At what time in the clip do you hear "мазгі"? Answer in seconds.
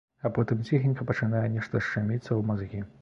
2.51-2.81